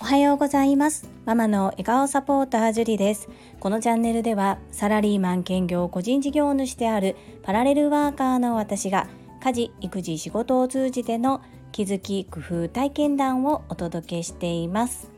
[0.00, 1.06] おはようございます。
[1.26, 3.28] ママの笑顔サポータージュリです。
[3.60, 9.08] このチャンネルではサラリーマン兼業個人事業主であるパラレルワーカーの私が
[9.42, 15.10] 家事育児仕事を通じての気づき工夫体験談をお届けしています。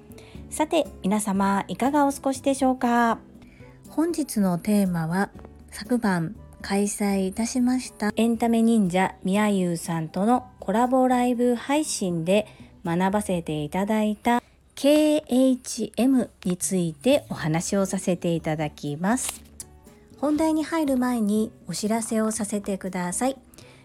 [0.51, 3.21] さて皆様いかがお過ごしでしょうか？
[3.89, 5.31] 本日のテーマは
[5.71, 8.11] 昨晩開催いたしました。
[8.17, 12.49] エンタメ忍者みやゆうさんとのコラボライブ配信で
[12.85, 14.43] 学ばせていただいた
[14.75, 19.45] KHM についてお話をさせていただきます。
[20.19, 23.39] 本題に入る前にお知らせをさせてください。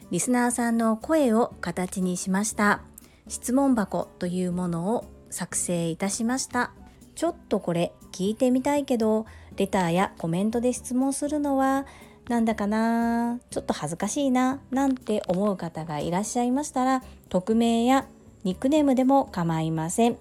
[0.09, 2.81] リスナーさんの声を形にしました。
[3.27, 6.71] 質問箱というものを作成いたしました。
[7.13, 11.85] ちょっとこれ聞いてみたいけどレターやコメントで質問するのは
[12.29, 18.05] なんだかなちょっと恥ずかしいななんて思う方がいらっしゃいましたら匿名や
[18.43, 20.17] ニックネームでも構いません。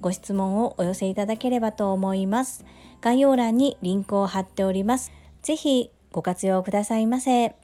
[0.00, 2.64] ご質問をお寄せいただければと思います。
[3.00, 5.12] 概要欄にリンクを貼っております。
[5.42, 7.56] ぜひご活用くださいませ。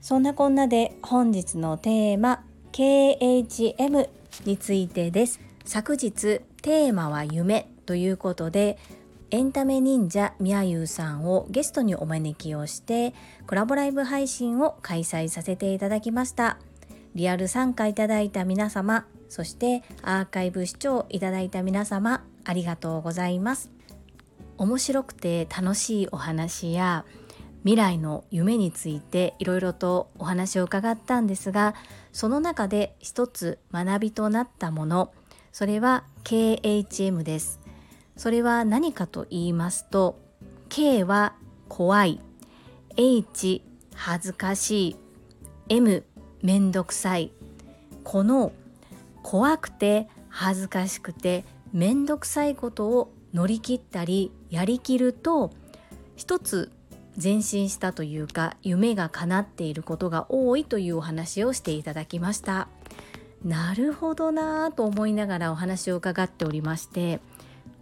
[0.00, 4.08] そんなこんなで本日のテーマ KHM
[4.44, 5.40] についてです。
[5.64, 8.78] 昨日テーマは夢ということで
[9.30, 13.12] エンタメ忍者みやゆうさんをゲストにお招きをして
[13.46, 16.58] コラボライブ配信を開催させていただきました。
[17.14, 23.70] リアル参加いただいた皆様そしてアーカイブ視聴いただいた皆様ありがとうございます。
[24.56, 27.04] 面白くて楽しいお話や
[27.64, 31.74] 未来の夢についていろいろとお話を伺ったんですが
[32.12, 35.12] その中で一つ学びとなったもの
[35.52, 37.67] それは KHM です。
[38.18, 40.18] それは何かと言いますと
[40.68, 41.34] K は
[41.68, 42.20] 怖い
[42.96, 43.62] H
[43.94, 44.96] 恥ずかしい
[45.68, 46.04] M
[46.42, 47.32] めんどくさい
[48.02, 48.52] この
[49.22, 55.52] 怖くて恥ずかしくてめんどくさいことを乗り切ったりやりきると
[56.16, 56.72] 一つ
[57.22, 62.68] 前進したというか夢が叶っていることが多いというお話をしていただきました。
[63.44, 67.20] なるほどなぁと思いながらお話を伺っておりまして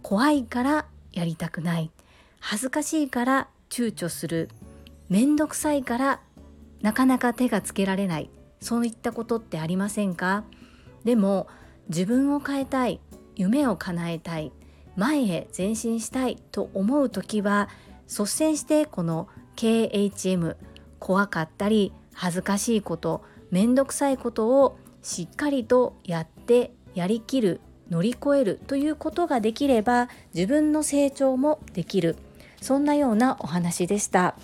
[0.01, 1.91] 怖いからやりたくない。
[2.39, 4.49] 恥ずかしいから躊躇する。
[5.09, 6.21] めんどくさいから
[6.81, 8.29] なかなか手がつけられない。
[8.59, 10.43] そういったことってありませんか？
[11.03, 11.47] でも
[11.89, 12.99] 自分を変えたい。
[13.35, 14.51] 夢を叶えたい。
[14.95, 17.69] 前へ前進したいと思う時は
[18.07, 20.55] 率先してこの KHM
[20.97, 32.15] 怖かったり恥ずかしいことめんどくさいことをしっかりとやってやりきる乗り越えるということができれば自分の成長もできる。
[32.61, 34.35] そんなようなお話でした。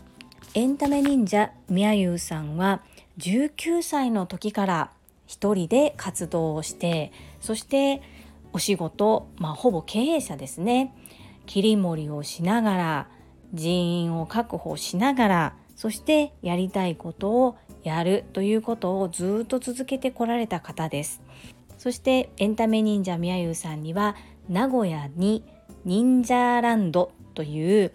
[0.54, 2.82] エンタメ忍者みやゆうさんは
[3.18, 4.92] 19歳の時から
[5.26, 7.12] 一人で活動をして
[7.42, 8.02] そして
[8.52, 10.94] お仕事、まあ、ほぼ経営者ですね。
[11.46, 13.08] 切り盛りをしながら
[13.54, 21.22] 人員を確保しながらそしてやりたいことをやるということをずっと続けてこられた方です。
[21.84, 24.16] そしてエンタメ忍者みやゆうさんには
[24.48, 25.44] 名古屋に
[25.84, 27.92] 忍者ランドという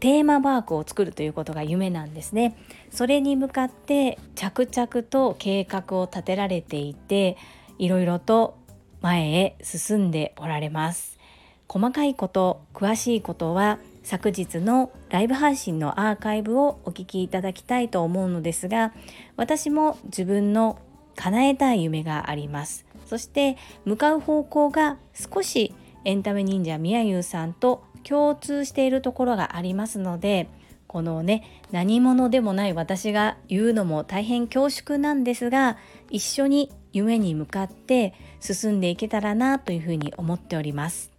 [0.00, 2.56] テーマパークを作るということが夢なんですね。
[2.90, 7.36] それに向かって着々と計画を立てられていて
[7.78, 8.58] いろいろと
[9.00, 11.20] 前へ進んでおられます。
[11.68, 18.92] 細かいこと詳しいことは昨日のライブ配信のアーカイブをお聞きいただきたいと思うのですが
[19.36, 20.80] 私も自分の
[21.22, 22.84] 叶えたい夢があります。
[23.06, 25.72] そして向かう方向が少し
[26.04, 30.48] エンタメ忍者みやゆうさんと共通しているところがありますので
[30.88, 35.76] このね何者でもない私が言うのも大変恐縮なんですが
[36.10, 41.12] 一緒に夢に向かって進んでいけたらなというふうに思っております。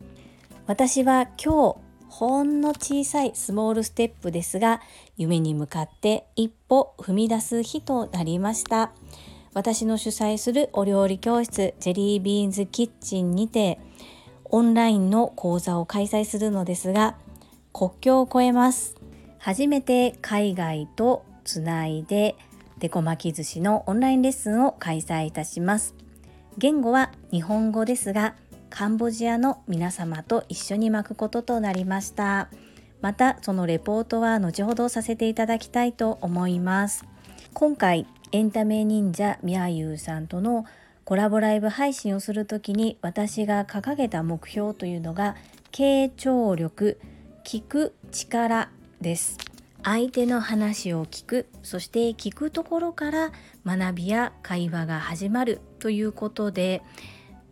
[0.68, 1.78] 私は今日
[2.10, 4.82] ほんの小さいスモールステップですが
[5.16, 8.92] 夢に向かって一歩踏み出す日となりました。
[9.54, 13.80] 私の主催するお料理教室ジェリービーンズキッチンにて
[14.46, 17.16] オンラインの講座を開催するのですが
[17.72, 18.96] 国境を越えます。
[19.40, 22.36] 初めて海外とつないで
[22.80, 25.96] デコ巻き寿司のオンラインレッスンを開催いたします。
[26.58, 28.36] 言語は日本語ですが
[28.70, 32.50] カンボジアの皆様と一緒に巻くこととなりました。
[33.02, 37.06] またそのレポートは後ほどさせていただきたいと思います。
[37.54, 40.66] 今回エンタメ忍者みやゆうさんとの
[41.04, 45.36] コラボライブ配信をする時に私が掲げた目標というのが
[45.72, 47.00] 傾聴力
[47.46, 49.38] 聞く力です。
[49.84, 53.32] 相手の話を聞くそして聞くところから
[53.68, 56.82] 学びや会話が始まるということで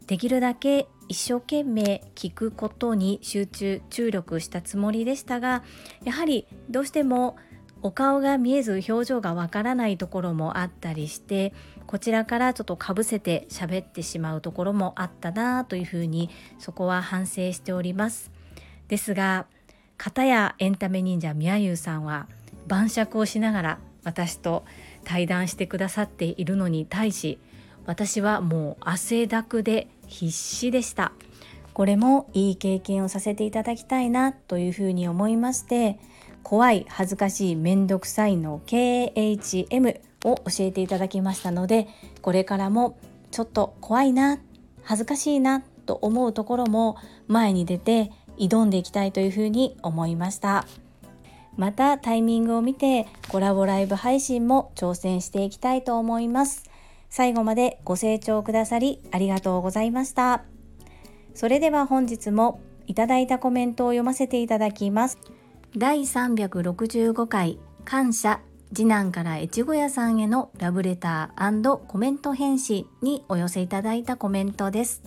[0.08, 5.62] できるだけ一生懸命聞くことに集中注力したつもりでしたが
[6.06, 7.36] やはりどうしても
[7.84, 11.54] お顔が見えず表情がわからないところもあったりして
[11.88, 16.30] こちらからちょっとかぶせて喋ってしまうところもあったなというふうに
[16.60, 18.32] そこは反省しております。
[18.88, 19.48] ですが
[19.98, 22.28] 片やエンタメ忍者みやゆうさんは
[22.68, 24.64] 晩酌をしながら私と
[25.04, 27.40] 対談してくださっているのに対し
[27.86, 31.14] 私はもう汗だくで必死でした。
[31.74, 36.00] これもいい経験をさせていただきたいなというふうに思いまして
[36.44, 41.88] 怖い恥ずかしいめんどくさいの KHM を教えていただきましたので
[42.22, 42.98] これからも
[43.32, 44.40] ちょっと怖いな
[44.84, 46.98] 恥ずかしいなと思うところも
[47.28, 50.66] 前に出て挑んでいきたいというふうに思いました。
[51.58, 56.64] またタイミングを見てコラボライブ配信も挑戦していきたいと思います。
[57.10, 60.44] 最後までご清聴くださりありがとうございました。
[61.36, 65.18] それでは本日もいただいたコメントを読ませていただきます。
[65.78, 68.42] 第365回感謝
[68.74, 75.02] 次男から越後屋さんへのラブレターコメント返信にお寄せいただいたコメントです。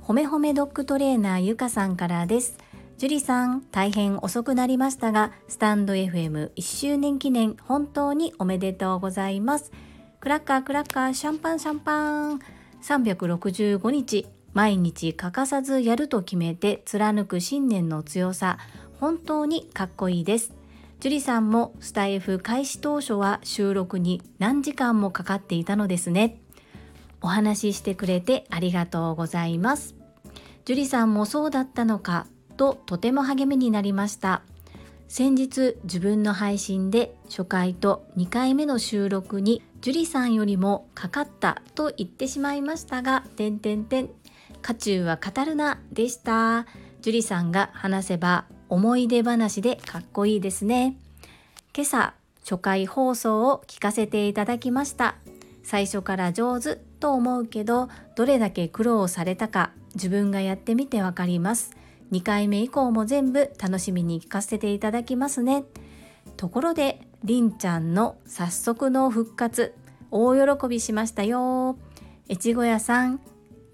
[0.00, 2.56] ほめほめドッグトレーナーゆかさんからです。
[2.98, 9.72] 樹里さん大変遅くなりましたがスタンド FM1 周年記念本当におめでとうございます。
[10.20, 12.40] クラッカークラッカーシャンパンシャンパン。
[12.80, 18.58] 365日毎日欠かさずやると決めて貫く信念の強さ。
[19.00, 20.52] 本当にかっこいいです。
[21.00, 26.38] 樹里さんもスタイフ開始当初は収録に何時間もかかっていたのですね。
[27.22, 29.94] お話ししてくれてありがとうございます。
[30.66, 32.26] 樹里さんもそうだったのか
[32.58, 34.42] ととても励みになりました。
[35.08, 44.10] 先日自分の配信で初回と2回目の収録に樹里さんよりもかかったと言ってしまいましたが、てんてんてん、
[44.60, 46.66] 家中は語るなでした。
[47.00, 50.96] 樹里さんが話せば思い出話でかっこいいですね。
[51.74, 55.16] 今朝、初回放送を聞かせていただきました。
[55.64, 61.72] 最初から上手と思うけど、どれだけ苦労されたか自分がやってみてわかります。
[62.12, 65.64] 2回目以降も全部楽しみに聞かせていただきますね。
[66.36, 69.74] ところで、りんちゃんの早速の復活、
[70.12, 71.76] 大喜びしましたよ。
[72.28, 73.20] 越後屋さん、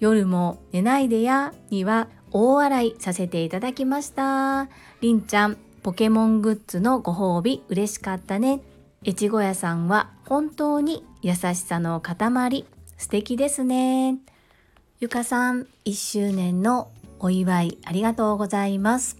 [0.00, 4.68] 夜も寝ないでやには大笑いさせていただきました。
[5.02, 8.62] りんちゃん、ポケモングッズのご褒美嬉しかったね。
[9.06, 12.64] 越後屋さんは本当に優しさの塊。
[12.96, 14.16] 素敵ですね。
[14.98, 19.18] ゆかさん、1周年のお祝いありがとうございます。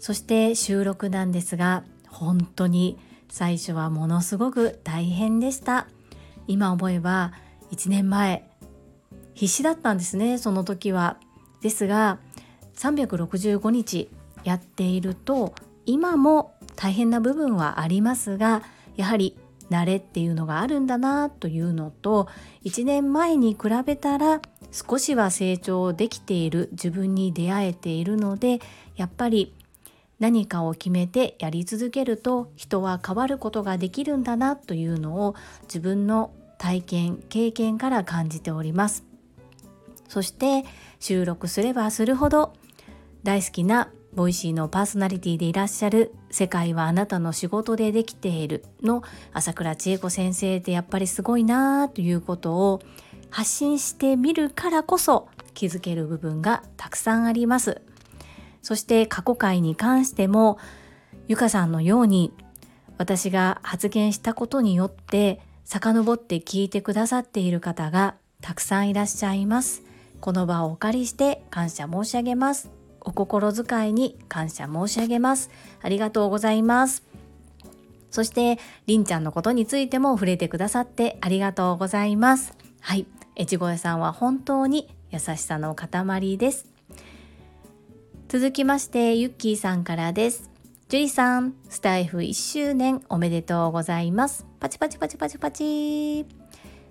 [0.00, 2.98] そして収録なんですが、本当に
[3.28, 5.86] 最初はものすごく大変でした。
[6.46, 7.34] 今思えば
[7.72, 8.48] 1年前、
[9.34, 11.18] 必死だったんですね、その時は。
[11.60, 12.18] ですが、
[12.78, 14.08] 365日
[14.44, 15.54] やっていると
[15.86, 18.62] 今も大変な部分はありますが
[18.96, 19.36] やはり
[19.70, 22.28] 慣れっていうのがあるんだなというのと
[22.64, 28.60] 1年前に比べたら少しは成長できている自分に出会えているので
[28.96, 29.54] やっぱり
[30.20, 39.04] 何かを決めてやり続けると人は変わることができるんだなというのを自分の体験経験から感じております。
[40.08, 40.64] そして
[41.00, 42.54] 収録すればするほど
[43.24, 49.02] 大好きな Voicy のパーソナリティでいらっしゃる「世界はあなたの仕事でできている」の
[49.32, 52.80] 朝倉千恵子先生ってやっぱりすごいなということを
[53.30, 57.82] 発信してみるからこそ気づける部分がたくさんあります。
[58.62, 60.58] そして過去回に関しても
[61.26, 62.32] ゆかさんのように
[62.96, 69.82] 私が発言したことによって遡って聞いてくださっている方がたくさんいらっしゃいます。
[70.20, 72.83] この場をお借りして感謝申し上げます。
[73.04, 75.50] お心遣いに感謝申し上げます。
[75.82, 77.04] ありがとうございます。
[78.10, 82.54] そして、りんちゃんのことについても触れてくださってありがとうございます。
[82.80, 83.06] はい。
[83.36, 86.66] 越後屋さんは本当に優しさの塊です。
[88.28, 90.50] 続きまして、ゆっきーさんからです。
[90.88, 94.46] ジュリさん、スタイフ1周年おめでとうございます。
[94.60, 96.26] パチパチパチパチパチ。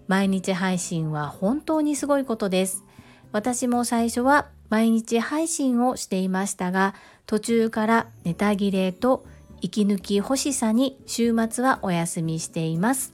[0.07, 2.83] 毎日配信は本当にすごいことです。
[3.31, 6.95] 私も最初は毎日配信をしていましたが
[7.27, 9.23] 途中からネタ切れと
[9.61, 13.13] 息抜き欲しさに週末はお休みしています。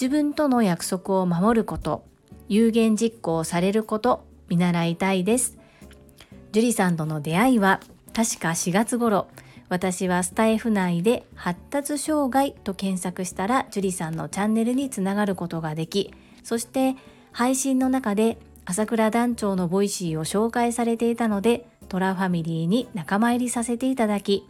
[0.00, 2.02] 自分との約束を守ること
[2.48, 5.58] 有言実行されること見習いたいです。
[6.52, 7.80] 樹里さんとの出会いは
[8.14, 9.28] 確か4月頃
[9.68, 16.96] 私はスタエフ内で発達障害と検索したら樹里さんのチャンネルにつながることができそして
[17.32, 18.38] 配信の中で
[18.70, 24.46] 朝倉団長の Voicy を紹介されていたのでトラファミリーに仲間入りさせていただき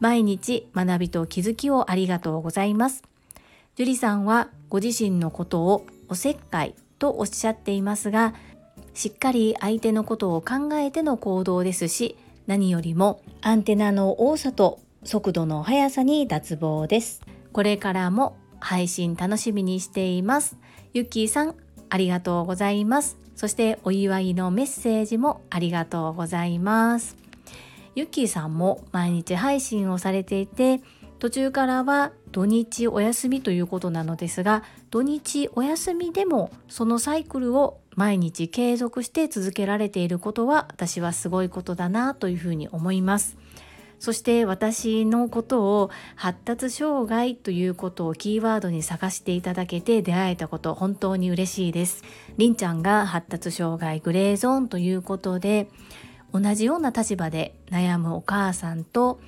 [0.00, 3.02] 毎日学びと気づきをありがとうございます。
[3.76, 8.34] 樹里さんはご自身のことをおせっかいとおっしゃっていますが
[8.92, 17.22] しっかり相手のことを考えての行動ですし何よりもアンテナの多さと速度の速さに脱帽です。
[17.54, 20.58] これからも配信楽しみにしています。
[20.92, 21.54] ゆっきーさん
[21.94, 23.16] ありがとうございます。
[23.36, 27.16] そしてお祝いのメッセージもありがとうございます。
[27.94, 30.80] ゆっきーさんも毎日配信をされていて
[31.20, 43.36] 途中からは土日お休みということなのですが土日お休みでもそのサイクルを毎日継続して続けられていることは私はすごいことだなというふうに思います。
[44.04, 52.04] そして私のことを発達障害ということをキーワードに探していただけて出会えたこと本当に嬉しいです。
[52.36, 55.68] りんちゃんが発達障害グレーゾーンということで
[56.34, 59.20] 同じような立場で悩むお母さんと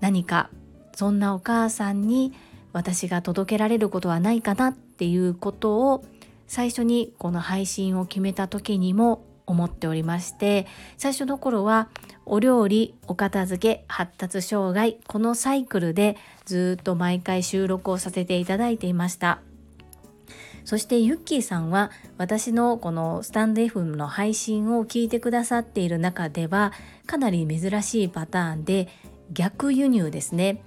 [0.00, 0.50] 何か
[0.94, 2.34] そんなお母さんに
[2.74, 6.04] 私が届けられることはないかなっていうことを
[6.46, 11.88] 最初にこの配信を決めた時にも思っておりまして最初の頃は
[12.26, 19.40] お料理お片付け発達障害このサイクルでずっと毎回収録をさせていただいていました。
[20.68, 26.74] そしてユッキーさんは私のこのスタンド FM の配信を聞いてくださっている中では
[27.06, 28.88] かなり珍しいパターンで
[29.32, 30.62] 逆輸入ですね。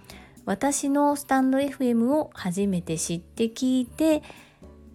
[0.46, 4.24] 私のスタンド FM を初めて知って聞いて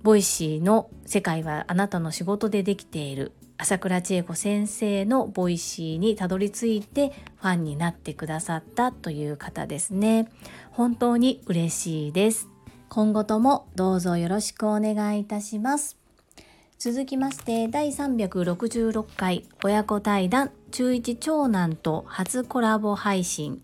[0.02, 3.30] Voicy の世界はあなたの仕事でできている。
[3.58, 10.30] 朝倉千恵子先生の Voicy にたどり着いてファンになってくださったという方ですね
[10.70, 12.48] 本当に嬉しいです
[12.88, 15.96] 今後ともどうぞよろしくお願いいたします
[16.78, 23.62] 続きまして第366回親子対談中一長男と初コラボ配信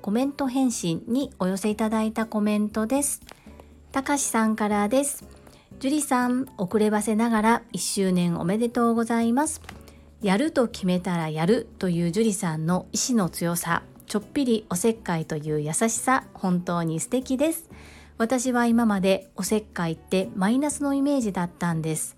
[0.00, 3.22] コメント返信にお寄せいただいたコメントです。
[3.90, 5.33] たかしさんからです。
[5.80, 9.60] 樹里さん、遅ればせながら1周年おめでとうございます。
[10.22, 17.68] やると決めたらやるという樹里さんの意志の強さ、ちょっぴりおせっかいという優しさ、本当に素敵です。
[18.16, 22.16] 私は今までおせっかいってマイナスのイメージだったんです。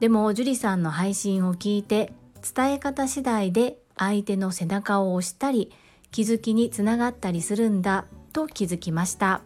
[0.00, 2.12] でも樹里さんの配信を聞いて
[2.54, 5.72] 伝え方次第で相手の背中を押したり
[6.12, 9.42] 気づきにつながったりするんだと気づきました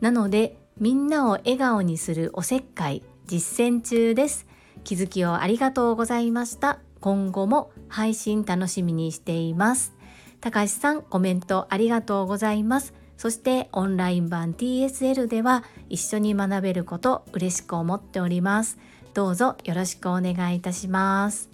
[0.00, 4.46] なのでみんなを笑顔にするおせっかい実践中です。
[4.84, 6.78] 気づきをありがとうございました。
[7.00, 9.94] 今後も配信楽しみにしています。
[10.40, 12.94] 高橋さんコメントありがとうございます。
[13.16, 18.78] そしてオンライン版 TSL では一緒に学べること嬉しく思っております。
[19.14, 21.50] どうぞよろしくお願いいたします。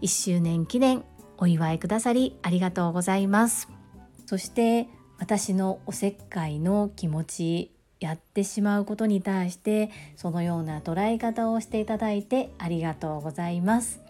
[0.00, 1.04] 1周年記念
[1.38, 3.68] お祝いくださりありがとうございます。
[4.26, 14.00] そして私のおせっかいの気持ちやってしまうことに対してそのような捉え方をしていただいてありがとうございます。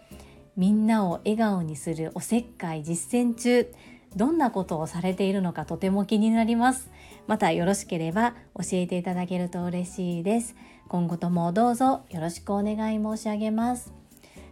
[0.57, 3.71] みんなを笑顔にするおせっかい実践中。
[4.15, 6.89] どんなことをされているのかとても気になります。
[7.27, 10.55] またよろしければ教えていただけると嬉しいです。
[10.89, 13.93] 今後ともどうぞよろしくお願い申し上げます。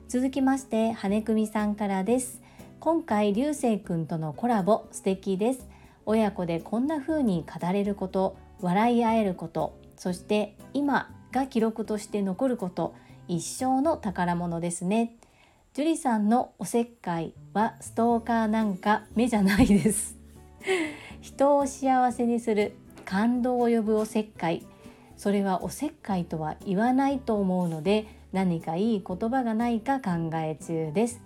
[0.07, 2.41] 続きまして羽組さんからです。
[2.79, 5.67] 今回流星くんとのコラボ素敵です。
[6.05, 8.37] 親子でこんな風に語れること。
[8.61, 12.95] 笑い合えることそして今が記録として残ること
[13.27, 15.15] 一生の宝物ですね。
[15.73, 20.17] 樹里さんのおせっかいはストーカーなんか目じゃないです。
[21.21, 22.73] 人を幸せにする
[23.05, 24.65] 感動を呼ぶおせっかい。
[25.15, 31.21] それはおせっかいとは言わないと思うので何かいい言葉がないか考え中です。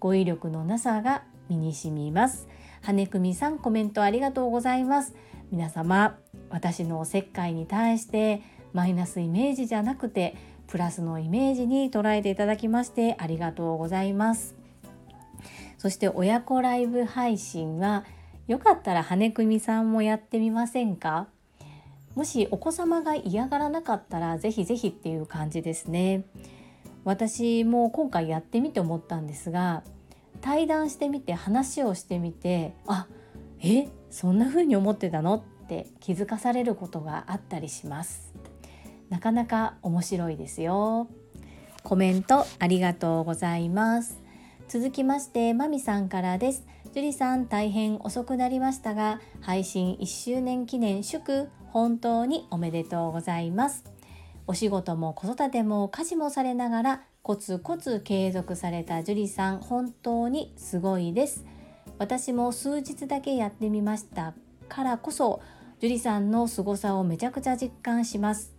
[0.00, 2.48] 語彙力のなさが身に染みます。
[2.80, 5.14] 羽組さんコメントありがとうございます。
[5.50, 6.21] 皆様
[6.52, 8.42] 私のおせっかいに対して
[8.72, 10.36] マイナスイメージじゃなくて
[10.68, 14.54] プラスのイメージに捉えていただきましてありがとうございます。
[15.78, 18.04] そして親子ライブ配信は
[18.46, 21.26] よかったら羽組さんもやってみませんか？
[22.14, 26.24] もしお子様が嫌がらなかったらぜひぜひっていう感じですね。
[27.04, 29.82] 私も今回やってみて思ったんですが
[30.40, 33.06] 対談してみて話をしてみてあ
[33.60, 35.34] えそんな風に思ってたの？
[35.34, 38.32] っって気づかされることがあったりします。
[39.08, 41.08] なかなか面白いですよ。
[41.82, 44.20] コメントありがとうございます。
[44.68, 46.66] 続きましてまみさんからです。
[46.94, 53.84] 樹里さん大変遅くなりましたが配信1周年記念祝本当におめでとうございます。
[54.46, 61.44] お仕事も子育ても家事もされながらコツコツ継続された樹里さん本当にすごいです。
[61.98, 64.34] 私も数日だけやってみました。
[64.72, 65.42] からこそ
[65.80, 68.54] 樹里さんの凄さをめちゃくちゃ実感します。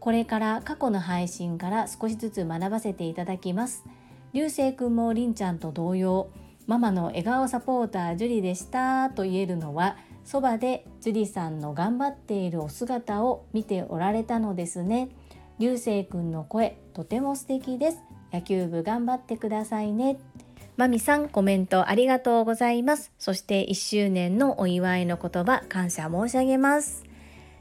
[0.00, 3.84] これから過去の配信から少しずつ学ばせていただきます。
[4.32, 6.30] 流星くんもりんちゃんと同様
[6.66, 15.10] ママの笑顔サポータージュリでしたと言えるのはそばでジュリさんの頑張っているお姿を見ておられたのですね。
[15.60, 17.98] 流星くんの声とても素敵です。
[18.32, 20.18] 野球部頑張ってくださいね。
[20.76, 23.10] まみさんコメントありがとうございます。
[23.18, 27.04] そして1周年のお祝いの言葉感謝申し上げます。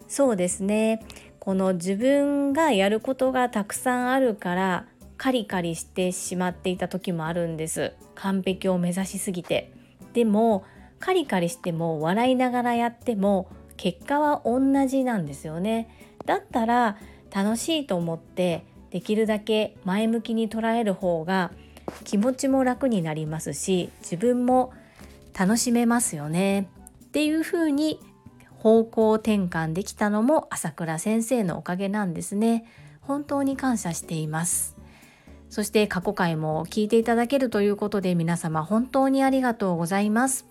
[0.10, 1.01] そうですね。
[1.39, 7.93] この自分がやることがたくさんあるからカリカリしてしまっていた時もあるんです。
[8.15, 9.72] 完璧を目指しすぎて。
[10.12, 10.65] でも
[11.00, 15.89] カリカリしても笑いながらやっても結果は同じなんですよね。
[16.25, 16.98] だったら
[17.34, 21.53] 楽しいと思ってできるだけ前向きに捉える方が
[22.04, 24.74] 気持ちも楽になりますし自分も
[25.38, 26.70] 楽しめますよね。
[27.06, 28.00] っていう風に
[28.58, 32.65] 方向転換できたのも朝倉先生のおかげなんですね。
[33.01, 34.75] 本当に感謝しています。
[35.50, 40.46] そして過去回も聞いていただけるということで皆様本当にありがとうございます。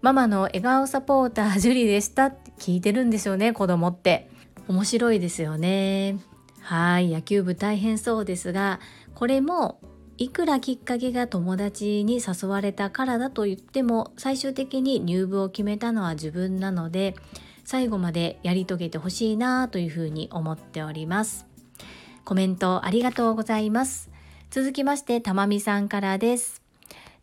[0.00, 2.26] ママの笑顔サポータージュリでした。
[2.26, 4.30] って聞いてるんですよね子供って。
[4.68, 6.18] 面白いですよね。
[6.60, 8.80] はい野球部大変そうですが
[9.14, 9.80] これも
[10.20, 17.16] いくらきっかけが友達に誘われたからだと言っても最終的に入部を決めたのは自分なので
[17.64, 21.46] 最後までやり遂げてほしいなというふうに思っております。
[22.26, 24.10] コメントありがとうございます。
[24.50, 26.60] 続きましてたまみさんからです。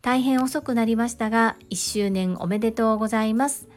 [0.02, 3.68] 大変遅くなりましたが1周年おめでとうございます。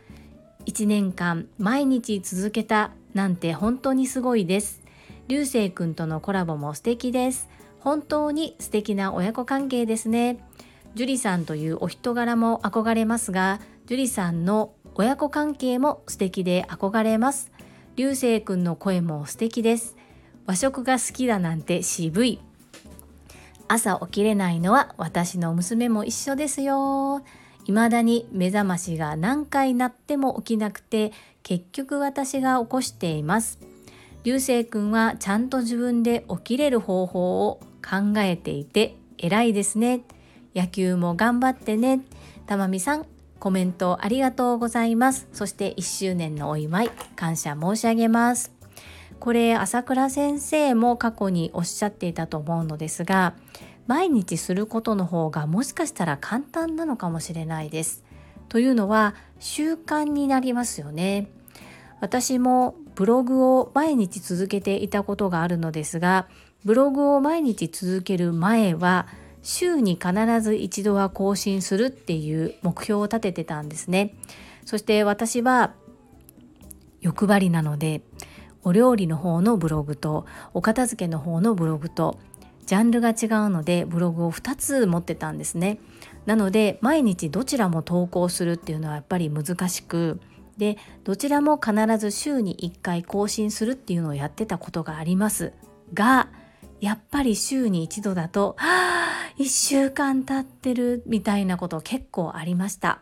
[0.65, 4.81] 1年間毎日続けたなんて本当にすごいです。
[5.27, 7.60] 流星くんとのコラボも素敵です。
[7.83, 10.37] 本当に素敵な親子関係ですね。
[10.95, 17.51] 樹里さんというお人柄も憧れますが樹里さんの親子関係も素敵で憧れます。
[17.95, 19.95] 流星くんの声も素敵です。
[20.45, 22.39] 和食が好きだなんて渋い。
[23.67, 27.23] 朝起きれないのは私の娘も一緒ですよ。
[27.65, 33.59] 未だに目覚ましが何回鳴っても起きなくて結局私が起こしています。
[34.23, 40.01] 流星くんはちゃんと自分で起きれる方法を考えていて偉いですね。
[40.55, 42.01] 野球も頑張ってね。
[42.45, 43.05] たまみさん
[43.39, 45.27] コメントありがとうございます。
[45.33, 48.51] そして1周年のお祝い感謝申し上げます。
[49.19, 53.35] これ朝倉先生も過去におっしゃっていたと思うのですが
[53.85, 58.03] 毎日することの方がもしかしたら簡単なのかもしれないです。
[58.49, 61.27] というのは習慣になりますよね。
[61.99, 66.27] 私もブログを毎日続けていたことがあるのですが
[66.63, 69.07] ブログを毎日続ける前は
[69.41, 74.15] 週に必ず一度は更新するっていう目標を立ててたんですね。
[74.65, 75.73] そして私は
[77.01, 78.01] 欲張りなので
[78.63, 82.19] お料理の方のブログとお片付けの方のブログと
[82.67, 83.15] ジャンルが違う
[83.49, 85.79] のでブログを2つ持ってたんですね。
[86.27, 90.21] なので毎日どちらも投稿するっていうのはやっぱり難しく
[90.57, 95.53] でどちらも必ず週に1回更新するっていうのをやってたことがあります
[95.95, 96.29] が
[96.81, 103.01] やっぱり週に一度だと、はあ、1週間経ってるみたいなこと結構ありました。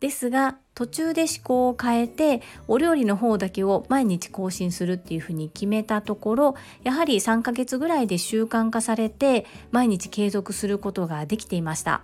[0.00, 12.02] ですが途中で思考を変えてお料理の方だけを毎日更新するっていうふうに決めたところやはり3ヶ月ぐらいで習慣化されて毎日継続することができていました。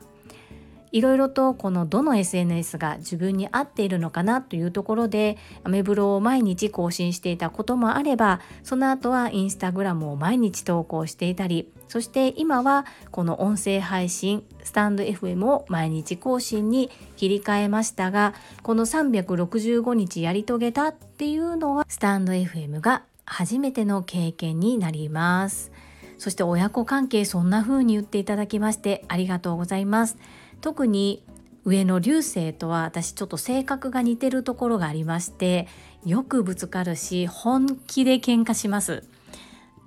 [0.92, 25.70] いろいろとこのどの SNS が自分に合っているのかなというところでアメブロを毎日更新していたこともあればその後はインスタグラムを毎日投稿していたりそして今はこの音声配信スタンド FM を毎日更新に切り替えましたがこの365日やり遂げたっていうのはスタンド FM が初めての経験になります。
[26.18, 30.16] そして親子関係そんな風に言っていただきましてありがとうございます。
[30.60, 31.24] 特に
[31.64, 35.68] 上の流星とは私ちょっと性格が似てるところがありまして
[36.04, 39.04] よくぶつかるし本気で喧嘩します。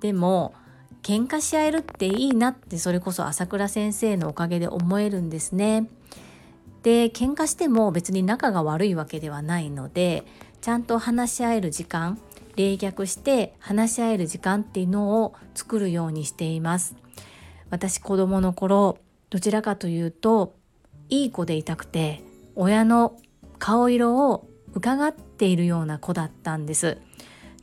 [0.00, 0.54] でも
[1.02, 5.88] 喧嘩し合えるっていいなってそれこそ朝倉先生のおかげで思えるんですね。
[6.82, 10.24] で喧嘩しても別に仲が悪いわけではないので
[10.60, 12.18] ちゃんと話し合える時間
[12.56, 16.94] 冷却して話し合える時間っていうのを作るようにしています。
[17.70, 18.98] 私子供の頃
[19.30, 20.54] どちらかというと
[21.12, 22.22] いい子でいたくて
[22.56, 23.18] 親の
[23.58, 26.96] 顔色を伺っているような子だったんです。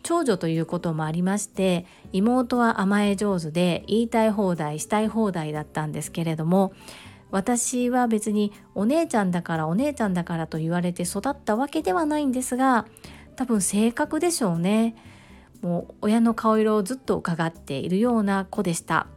[0.04, 6.74] 長女ということもありまして妹は甘え上手で言いたい放題したい放題だったんですけれども
[7.32, 12.86] 私は別にお姉ちゃんだからお姉ちゃんだからと言われて育ったわけではないんですが
[13.36, 14.96] 多分性格でしょうね。
[15.62, 19.08] もう親の顔色をずっと伺っているような子でした。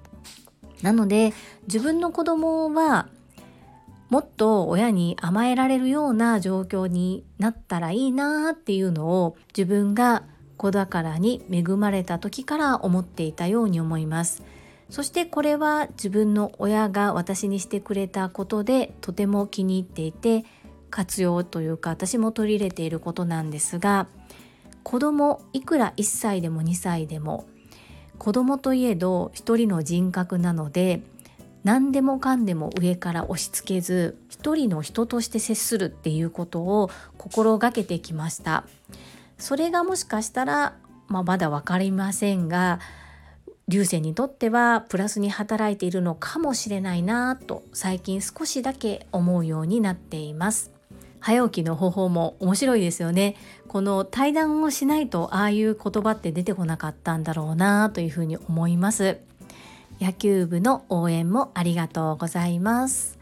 [0.80, 1.32] なので
[1.66, 3.08] 自分の子供は
[4.12, 10.24] もっと親に甘えられるような状況になったらいいなっていうのを自分が
[10.58, 14.42] 子宝に恵まれた時から思っていたように思います。
[14.90, 20.44] そしてこれは自分の親が私にしてくれたことでとても気に入っていて
[20.90, 24.08] 活用というか私も取り入れていることなんですが
[24.82, 27.46] 子供いくら1歳でも2歳でも
[28.18, 31.00] 子供といえど一人の人格なので
[31.64, 38.64] 何でもかんでも上から押し付けず一人の人として接するっていうことを心がけてきました。
[39.38, 40.76] それがもしかしたら、
[41.08, 42.80] まあ、まだ分かりませんが
[43.68, 50.72] 流星にとってはプラスに働いているのかもしれないなと最近少しだけ思うようになっています。
[51.20, 53.36] 早起きの方法も面白いですよね。
[53.68, 59.18] この対談をしないとああいう言葉って出てこなかったんだろうなというふうに思います。
[60.02, 63.20] 野球部の応援もありがとうございます。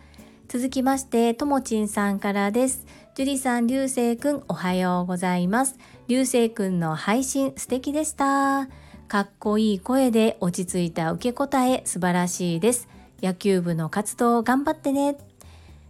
[0.48, 2.86] 続きましてともちんさんからです。
[3.14, 5.76] 樹里さん流星くんおはようございます。
[6.08, 8.66] 流星くんの配信素敵でした。
[9.08, 12.88] かっこいい声で落ち着いた受け答え素晴らしいです。
[13.20, 15.18] 野球部の活動頑張ってね。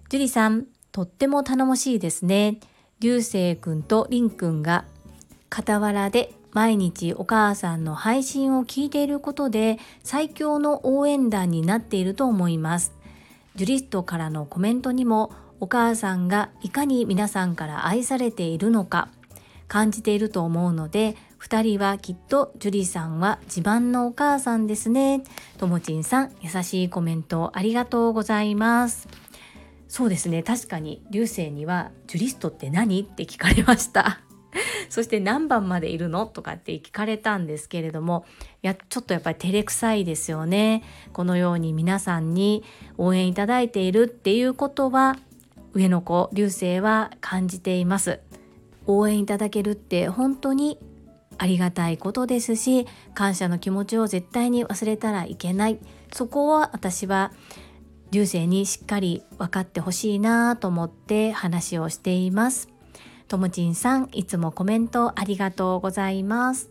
[0.09, 2.59] 樹里さんとっても頼もしいですね。
[2.99, 4.87] 流星くんとりんくんが
[5.55, 12.93] 傍らで毎日お母さんの配信を聞いていることで最強の応援団になっていると思います。
[13.57, 19.09] ジュリストからのコメントにもお母さんがいかに皆さんから愛されているのか
[19.69, 25.23] 感じていると思うので2人はきっとジュリさんは自慢のお母さんですね。
[25.59, 29.09] ともちんさん優しいコメントありがとうございます。
[29.89, 33.03] そうですね確かに流星にはジュリストって何？
[33.03, 34.21] って聞かれました。
[34.91, 38.27] そして何番までいるのとかって聞かれたんですけれども
[38.63, 40.83] いやちょっとやっぱり照れくさいですよね。
[41.13, 42.65] このように皆さんに
[42.99, 45.17] 応援いただいているっていうことは
[45.73, 48.21] 上の子流星は感じています。
[48.87, 50.79] 応援いただけるって本当に
[51.39, 55.79] ありがたいことですし感謝の気持ちを絶対に忘れたらいけない。
[56.13, 57.33] そこは私は
[58.11, 62.70] 流星にしっかり分かってほしいなと思って話をしています。
[63.31, 66.69] ともちんさんいつもコメントありがとうございます。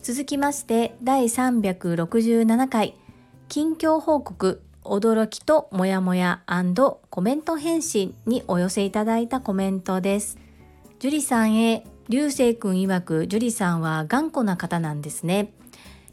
[0.00, 2.94] 続きまして第367回
[3.48, 6.40] 近況報告驚きとモヤモヤ
[7.10, 10.38] コメント返信にお寄せいただいたコメントです。
[11.00, 15.52] 樹里さんへ流星くん曰く樹里さんは頑固な方なんですね。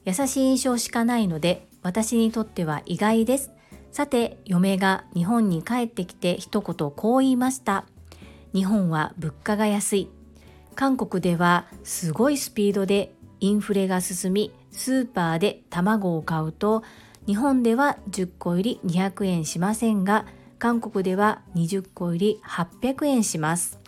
[0.04, 3.52] 優しい印象しかないので私にとっては意外です。
[3.92, 7.86] さて嫁が日本に帰ってきて一言こう言いました。
[8.54, 10.10] 日本は物価が安い。
[10.76, 16.84] 韓国ではすごいスピードでインフレが進みスーパーで卵を買うと
[17.26, 20.26] 日本では10個入り200円しませんが
[20.58, 23.80] 韓国では20個入り800円します。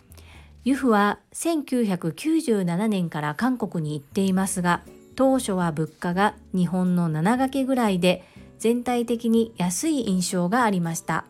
[0.64, 4.82] ユフは1997年から韓国に行っていますが
[5.16, 8.24] 当初は物価が日本の7掛けぐらいで
[8.58, 11.24] 全体的に安い印象がありました。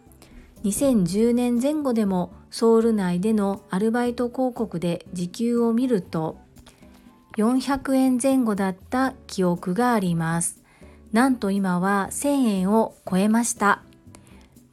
[0.65, 6.39] 2010年前後でもソウル内でのアルバイト広告で時給を見ると
[7.39, 10.63] 400円前後だった記憶があります。
[11.13, 13.83] なんと今は1000円を超えました。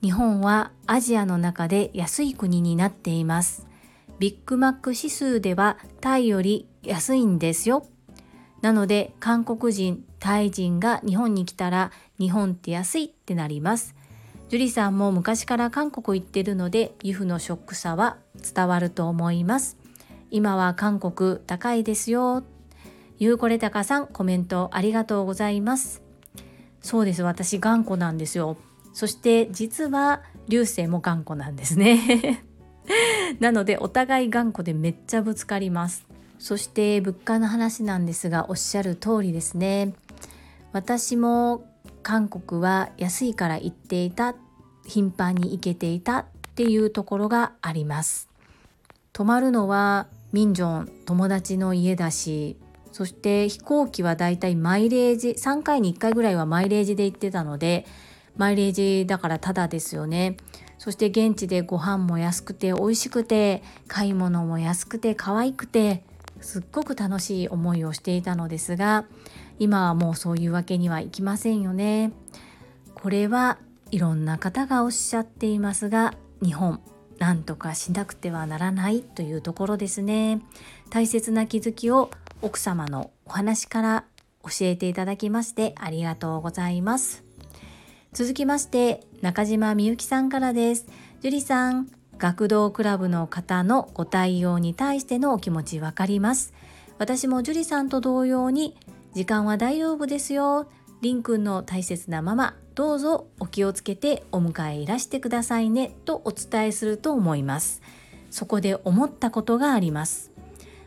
[0.01, 3.65] 日本はアジアの中で安い国になっています。
[4.19, 7.85] ビッグマック指数ではタイより安いんですよ。
[8.61, 13.95] なので韓国人タイ人が日本に来たら日本って安いってなります。
[14.49, 18.17] 樹里さんも昔から韓国行ってるのでユフのショックさは
[18.55, 19.77] 伝わると思います。
[20.31, 22.43] 今は韓国高いですよ。
[23.19, 26.01] ゆうこれたかさんコメントありがとうございます。
[26.81, 27.21] そうです。
[27.21, 28.57] 私頑固なんですよ。
[28.91, 32.43] そして実は流星も頑固なんですね。
[33.39, 36.07] なのでお互い頑固でめっちゃぶつかります。
[36.39, 39.93] そして物価の話なんですがおっしゃる通りですね。
[40.71, 41.65] 私も
[42.09, 44.33] 韓国は安いから行っていた
[44.83, 48.29] 頻繁に行けていたっていうところがあります。
[49.13, 52.57] 泊まるのはミンジョン友達の家だし
[52.91, 57.85] そして飛行機はだいたいマイレージ3回に1回ぐらいはマイレージで行ってたので
[58.35, 60.37] マイレージだからタダですよね。
[60.79, 66.01] そして現地でご飯も安くて美味しくて買い物も安くて可愛くて
[66.41, 69.05] すっごく楽しい思いをしていたのですが
[69.59, 72.11] 今はもうそういうわけにはいきませんよね。
[72.95, 73.57] これは
[73.91, 76.81] いろんな方がおっしゃっていますが日本
[77.17, 80.41] なんとかしなくてはならないというところですね。
[80.89, 82.09] 大切な気づきを
[82.41, 84.05] 奥様のお話から
[84.43, 87.23] 教えていただきましてありがとうございます。
[88.13, 90.87] 続きまして中島みゆきさんからです。
[91.21, 96.53] 樹里さん、学童クラブの方のご対応に対してのお気持ちわかります。
[96.97, 98.77] 私も樹里さんと同様に
[99.13, 100.67] 時間は大丈夫ですよ。
[101.01, 107.81] りんくんの大切なママ、どうぞお気をつけてお迎えいらしてくださいねとお伝えすると思います。
[108.29, 110.31] そこで思ったことがあります。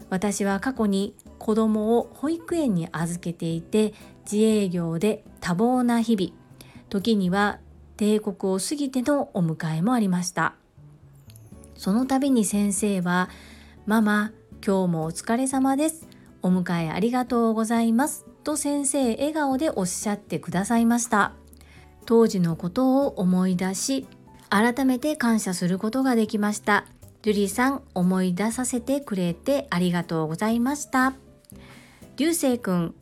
[0.08, 3.94] 私は過去に子供を保育園に預けていて
[4.30, 6.32] 自営業で多忙な日々
[6.90, 7.58] 時には
[7.96, 10.54] 帝国を過ぎてのお迎えもありました
[11.74, 13.30] その度に先生は
[13.86, 14.32] 「ママ
[14.64, 16.06] 今日もお疲れ様です
[16.42, 21.32] お迎えありがとうございます」と先生笑顔でおっしゃってくださいました。
[22.04, 24.06] 当時のことを思い出し
[24.50, 26.86] 改めて感謝することができました。
[27.22, 31.14] ジュリさん思い出させてくれてありがとうございました。
[32.16, 32.94] 流星くん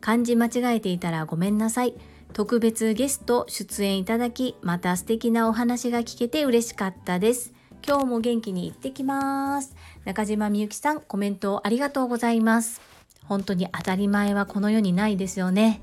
[0.00, 1.94] 漢字間違えていたらごめんなさい。
[2.32, 7.52] 特別ゲスト出演いただきまた素敵なお話が聞けて嬉しかったです。
[7.86, 9.74] 今日も元気に行ってきます。
[10.06, 12.80] 中島みゆきさんコメントありがとうございます。
[13.24, 15.82] 本当に当たり前はこの世にないですよね。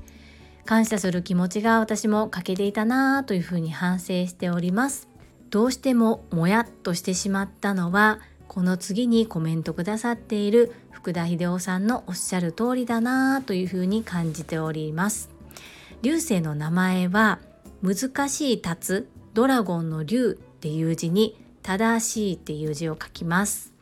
[0.64, 5.10] 感謝する気持ちが私も欠けていたなぁというふうに反省しております。
[5.50, 15.28] どうしてももやっとしてしまったのはこの次にコメントくださっている福田秀夫さんのおっしゃる通りだなぁというふうに感じております。
[16.00, 17.40] 流星の名前は
[17.82, 23.73] 難しい立つドラゴンの竜っていう字に正しいっていう字を書きます。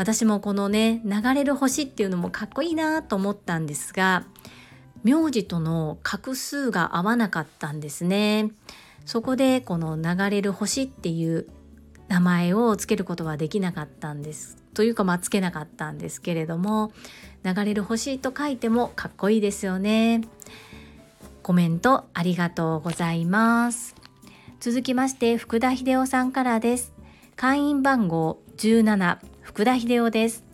[0.00, 4.24] 私もこのね流れる星っていうのもかっこいいなと思ったんですが
[5.04, 8.50] 名字との画数が合わなかったんですね
[9.04, 11.48] そこでこの流れる星っていう
[12.08, 16.92] 名前をつけることはできなかったんですというかまあつけなかったんですけれども
[17.44, 20.22] 流れる星と書いてもかっこいいですよね
[21.42, 23.94] コメントありがとうございます。
[24.60, 26.92] 続きまして福田秀夫さんからです。
[27.34, 30.44] 会員番号17福田秀夫です。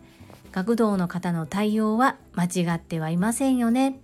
[0.51, 3.99] 学童の方の対応は間違ってはいませんよね。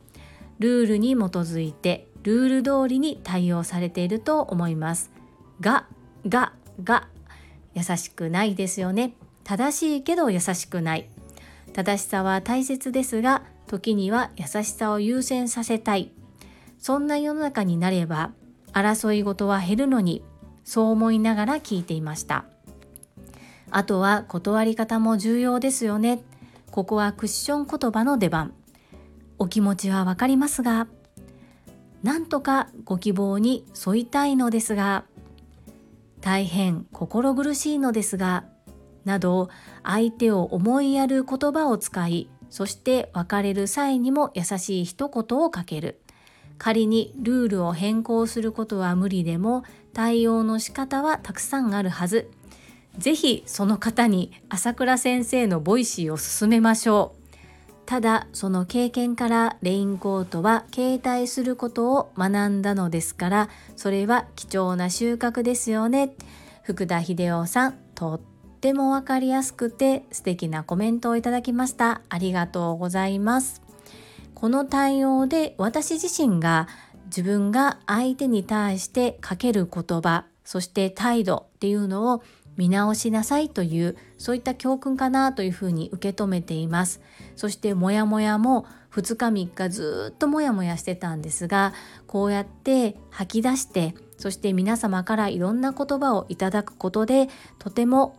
[0.60, 5.10] ルールに基づいてルール通りに対応されていると思います。
[5.62, 5.88] が、
[6.28, 6.54] が、
[6.84, 7.08] が、
[7.74, 9.16] 優しくないですよね。
[9.44, 11.10] 正しいけど優しくない。
[11.74, 16.12] 正しさは大切ですが、時には優しさを優先させたい。
[16.78, 18.32] そんな世の中になれば
[18.74, 20.24] 争い事は減るのに
[20.64, 22.46] そう思いながら聞いていました
[23.76, 26.24] あとは断り方も重要ですよね。
[26.72, 28.54] ここはクッション言葉の出番。
[29.40, 30.88] お気持ちはわかりますが
[32.02, 35.06] なんとかご希望に沿いたいのですが
[36.22, 38.46] 大変心苦しいのですが
[39.06, 39.50] など
[39.84, 46.00] 相手を思いやる言葉を使いそして別れる際にも優しい一言をかける。
[46.60, 52.30] 仮にルールを変更することは無理でも対応の仕方はたくさんあるはず。
[52.98, 57.24] ぜひその方に朝倉先生の Voicy を勧めましょう。
[57.86, 66.16] ただその経験からレインコートは携帯することを学んだのですからそれは貴重な収穫ですよね。
[66.64, 68.20] 福田秀夫さんとっ
[68.62, 72.02] てもわかりやすくて素敵なコメントをいただきました。
[72.08, 73.62] ありがとうございます。
[74.34, 76.68] この対応で私自身が
[77.06, 82.24] 自分が相手に対してかける言葉そして態度っていうのを
[82.58, 87.02] 見直しなさいというそういった教訓かなというふうに受け止めています
[87.36, 91.74] そしてモヤモヤも2日3日ずっとモヤモヤしてたんですが
[92.08, 97.28] こうやって吐き出してそして皆様からいろんな言葉をいただくことで
[97.60, 98.16] とても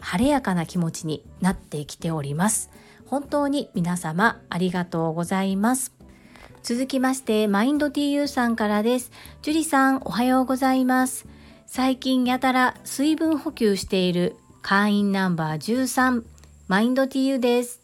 [0.00, 2.70] 晴れやかな気持ちになってきております
[3.08, 5.94] 本当に皆様ありがとうございます。
[6.62, 9.10] 続きまして、マインド TU さんからです。
[9.40, 11.26] 樹里さん、おはようございます。
[11.70, 16.24] 最近やたら水分補給している会員ナンバー13、
[16.66, 17.80] マインド TU です。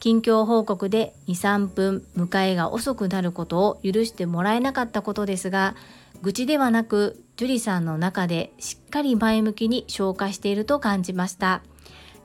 [0.00, 5.76] 近況報告で2、3分迎えが遅くなることを許してもらえなかったことですが、
[6.20, 11.62] 愚痴ではなく、樹里さんの中でしっかり前向きに消化していると感じました。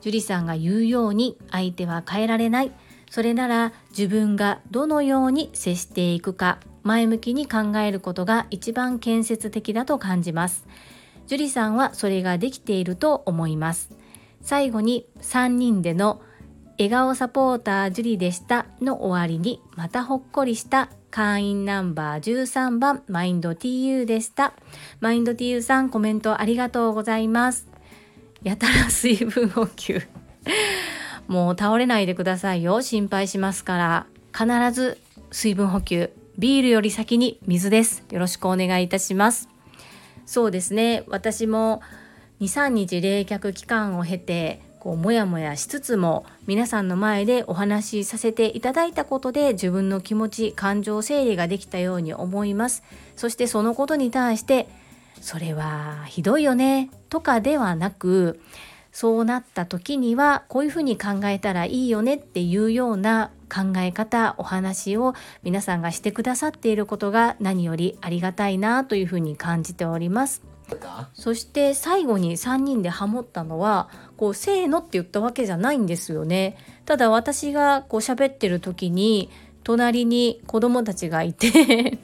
[0.02, 2.72] 樹里さんが言うように相手は変えられない
[3.08, 10.66] それなら自分がどのように接していくか前向きに考えることが一番建設的だと感じます。
[11.26, 13.90] 樹里さんはそれができていると思います。
[14.40, 16.20] 最後に3人での
[16.78, 24.54] 笑顔サポーター樹里でしたの終わりにまたほっこりした会員ナンバー13番マインド TU でした。
[25.00, 27.68] マインド TU さんコメントありがとうございます。
[28.42, 30.02] やたら水分補給。
[31.28, 32.82] もう倒れないでくださいよ。
[32.82, 34.06] 心配しますから。
[34.32, 34.98] 必ず
[35.30, 36.10] 水分補給。
[36.38, 38.04] ビールより先に水です。
[38.10, 39.48] よろしくお願いいたします。
[40.24, 41.04] そうですね。
[41.08, 41.82] 私も
[42.40, 52.82] 23日冷却期間を経てこうモヤモヤしつつも皆さんの前でお話しさせていただいたことで自分の気持ち感情整理ができたように思います。
[53.14, 54.68] そしてそのことに対して
[55.20, 56.90] それはひどいよね。
[57.10, 58.40] とかではなく
[58.92, 70.42] そうなった時にはこういうふうに考えたらいいよねっていうような考え方お話を皆さんがしてくださっていることが何よりありがたいなというふうに感じております。
[71.14, 76.56] そして最後に3人でハモったのはこうせーのって言ったわけじゃないんですよね。
[76.86, 79.30] ただ私がこう喋ってる時に
[79.64, 81.48] 隣に子供たちがいて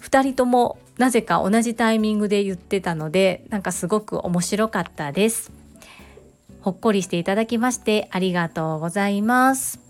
[0.00, 5.57] 2人ともなぜか同じタイミングで言ってたのでなんかすごく面白かったです。
[6.60, 9.80] ほっこりしていただきましてありがとうございます。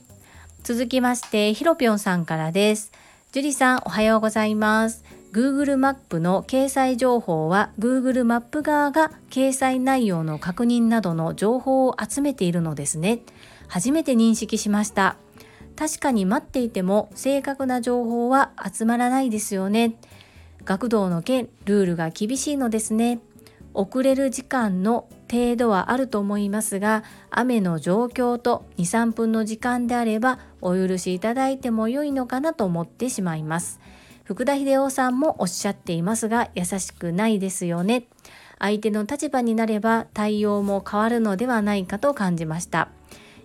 [0.62, 2.92] 続きましてひろぴょんさんからです。
[3.32, 5.04] 樹里さんおはようございます。
[5.32, 13.20] Google マップの掲載情報は Google マップ側が掲載内容の確認などの情報を集めているのですね。
[13.66, 15.16] 初めて認識しました。
[15.76, 19.94] 確かに待っていても正確な情報は集まらないですよね。
[20.64, 23.20] 学童の件、ルールが厳しいのですね。
[23.78, 33.78] 遅れる時間の程度はあると思いますが雨の状況と23分の時間であればお許しいただいても良いのかなと思ってしまいます。
[34.24, 38.08] 福田秀夫さんもおっしゃっていますが優しくないですよね。
[38.58, 42.88] 相手の立場になれば対応も変わるのではないかと感じました。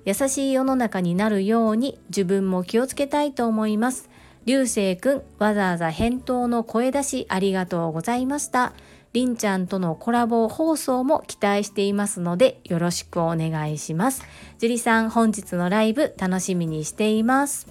[0.03, 4.09] 優しい世の中になるように自分も気をつけたいと思います。
[4.45, 8.73] 流星くんわざわざ返答の声出しありがとうございました。
[9.13, 14.23] りんちゃんとのコラボ放送も期待していますのでよろしくお願いします。
[14.57, 17.67] 樹里さん本日のライブ楽しみにしています。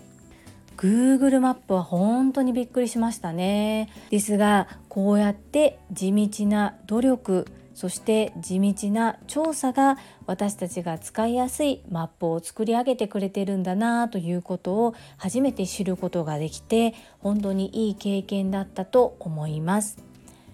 [0.76, 3.88] Google マップは本当にびっくりしましたね。
[4.10, 20.11] ですがこうやって地道な努力そして地道な調査が私たちが使いやすいマップを作り上げてくれてるんだなということを初めて知ることができて本当にいい経験だったと思います。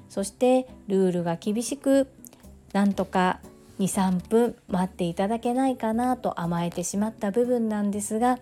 [0.09, 2.09] そしてルールが厳しく
[2.73, 3.41] なんとか
[3.79, 8.39] 23分待っていただけないかなと甘えてしまった部分なんですが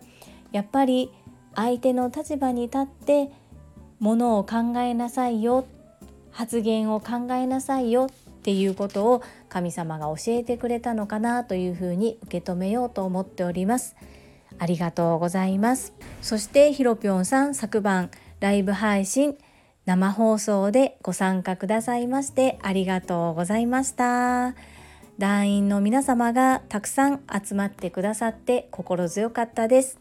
[0.53, 1.13] やっぱり
[1.55, 3.31] 相手の立場に立って
[3.99, 5.67] ものを考えなさいよ
[6.31, 8.09] 発言を考えなさいよっ
[8.43, 13.97] ていうことを神様が教えてくれたのかなというふうに受け止めようと思っております。
[14.59, 15.95] ありがとうございます。
[16.23, 19.37] そしてひろぴょんさん昨晩ライブ配信
[19.87, 24.57] 生放送でご参加くださいましてありがとうございました。
[25.17, 30.01] 団員の皆様がたくさん集まってくださって心強かったです。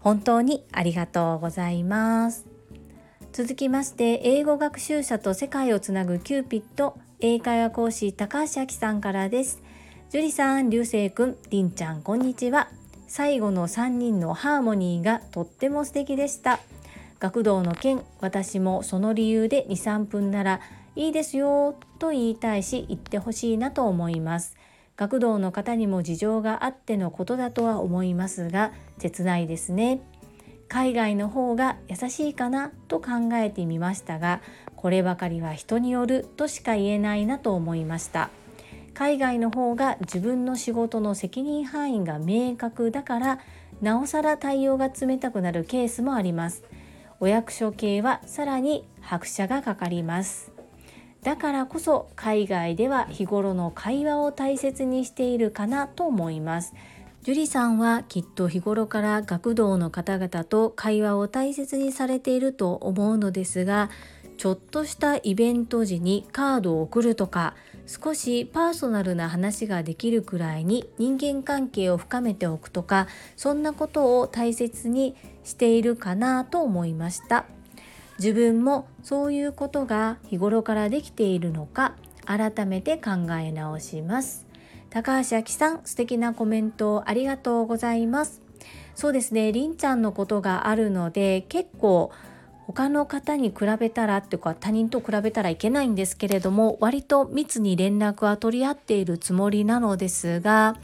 [0.00, 2.46] 本当にありがとうございます。
[3.32, 9.62] 続きまして英語学習者と世界をつなぐキューピット英会話講師高橋明さんからです。
[10.10, 12.70] 樹里さん、流星くん、りんちゃんこんにちは。
[13.06, 16.58] 最後の3人のハーモニーがとっても素敵でした。
[17.24, 20.60] 学童の件私もその理由で23分なら
[20.94, 24.58] いいですよと言いたいし言ってほしいなと思います。
[24.98, 30.02] 学童の方にも事情があってのことだとは思いますが切ないですね。
[30.68, 34.42] 海外の方が優しいかなと考えてみましたが
[34.76, 38.28] こればかりは人によるとしか言えないなと思いました。
[38.92, 43.38] 海外の方が自分の仕事の責任範囲が明確だから
[43.80, 46.64] なおさら対応が冷たくなるケースもあります。
[47.20, 50.52] お役所系はさらに拍車がかかります
[51.22, 56.74] だからこそ海外では日頃の会話を大切にしているかなと思います。
[57.22, 63.88] 樹里さんはきっと日頃から学童の方々と会話を大切にされていると思うのですが
[64.36, 67.54] ちょっとしたイベント時にカードを送るとか
[67.86, 77.46] 少しパーソナルな話ができるくらいに人間関係を深めておくとかそんなことを大切にしているかなと思いました。
[78.18, 83.10] 自分もそういうことが日頃からできているのか改めて考
[83.40, 84.46] え直します
[84.90, 88.40] 高橋明さん素敵なコメントありがとうございます
[88.94, 92.12] そうですねりんちゃんのことがあるので結構
[92.66, 100.76] 他の方に比べたらっていうか他人と比べたらいけないんですけれども割と密に連絡は取り合っているつもりなのですが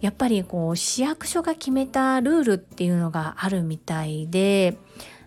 [0.00, 4.78] やっぱりこう市役所が決めたルールっていうのがあるみたいで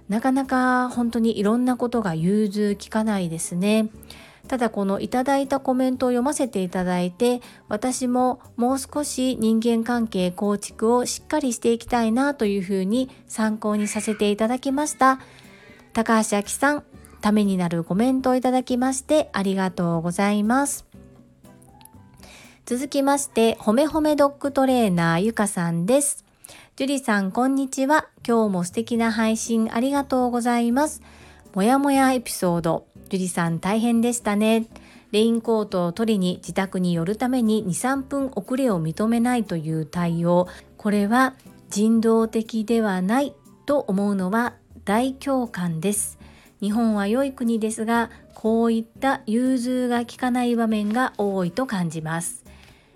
[0.10, 3.90] なかなか本当にいろんなことが融通きかないですね。
[4.48, 15.20] ただこのいただいたコメントを読ませていただいて私ももう少し人間関係構築をしっかりしていきたいなというふうに参考にさせていただきました
[15.94, 16.84] 高橋明さん
[17.22, 20.86] ためになるコメントをいただきましてありがとうございます。
[22.66, 26.26] 続きましてほめほめドッグトレーナーゆかさんです。
[26.78, 28.08] ジュリさんこんにちは。
[28.28, 31.04] 今日も素敵な配信ありがとうございます。
[31.54, 32.88] もやもやエピソード。
[33.10, 34.66] 樹里さん大変でしたね。
[35.12, 40.48] レインコートを取りに自宅に寄るために2、3分遅れを認めないという対応。
[40.78, 41.36] これは
[41.70, 43.36] 人道的ではない
[43.68, 46.20] と思うのは大共感です。
[46.60, 52.44] 日本は良い国ですが、こういった融通が利かない場面が多いと感じます。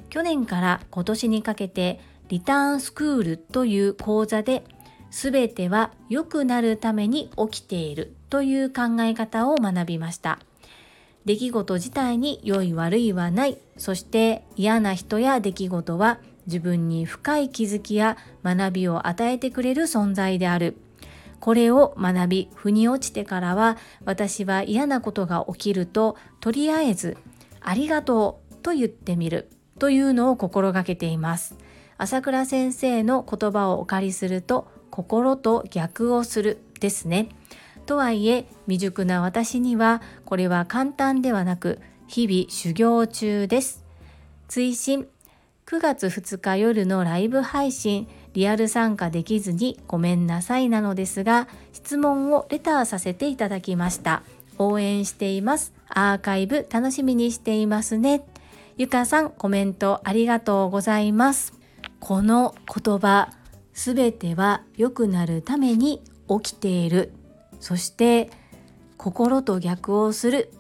[0.09, 4.63] 去年から今年にかけてリターンスクールという講座で
[5.11, 10.39] 全ては良くなるために起きているという考え方を学びました。
[11.25, 13.57] 出来事自体に良い悪いはない。
[13.77, 20.77] そして嫌な人や出来事は自分に深い気づきや学びを与えてくれる存在である。
[21.39, 27.17] これを学び、腑に落ちてからは私は嫌なことが起きるととりあえず
[27.61, 31.55] ありがとうと言ってみるというのを心がけています。
[31.97, 37.29] 朝倉先生の言葉をお借りすると心と逆をするですね。
[37.85, 43.83] とはいえ未熟な私にはこれは簡単ではなく日々修行中です。
[44.47, 45.07] 追伸
[45.65, 48.07] 9月2日夜のライブ配信
[48.38, 54.21] リアル参加できずにごめんなさいなのですが質問をレターさせていただきました。
[54.59, 55.73] 応援しています。
[55.89, 58.23] アーカイブ楽しみにしていますね。
[58.77, 61.53] ゆかさんコメントありがとうございます。
[61.99, 63.29] この言葉
[63.73, 67.13] すべては良くなるために起きている。
[67.59, 68.29] そして
[68.97, 70.53] 心と逆をする。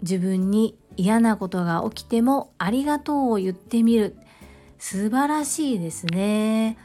[0.00, 4.16] 自分に嫌なことが起きてもありがとうを言ってみる。
[4.78, 6.78] 素晴らしいですね。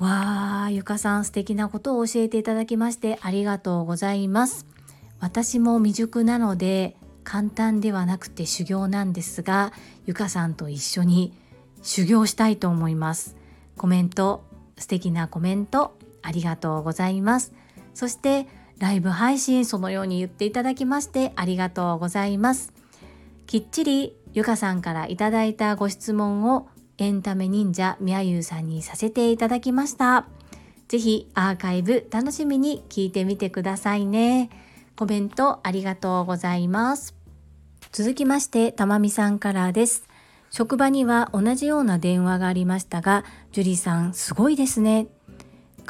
[0.00, 4.66] わあゆかさん素敵なことを教えていただきましてありがとうございます。
[5.20, 9.74] 私も未熟なので簡単ではなくて修行なんですが
[10.06, 11.34] ゆかさんと一緒に
[11.82, 13.36] 修行したいと思います。
[13.76, 14.42] コメント
[14.78, 17.52] 素敵なコメントありがとうございます。
[17.92, 18.46] そして
[18.78, 22.72] ライブ配信そのように言っていただきましてありがとうございます。
[23.46, 26.68] きっちりゆかさんからいただいたご質問を
[27.00, 30.26] エンタメ忍者みやゆうさんにさせていただきました。
[30.86, 34.50] ぜひアーカイブ楽しみに聞いてみてくださいね。
[34.96, 37.16] コメントありがとうございます。
[37.90, 40.06] 続きまして、たまみさんからです。
[40.50, 45.08] 職場には同じような電話がありましたが、ジュリさんすごいですね。